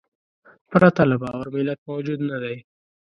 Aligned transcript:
پرته 0.71 1.01
له 1.11 1.15
باور 1.23 1.47
ملت 1.55 1.79
موجود 1.89 2.19
نهدی. 2.29 2.57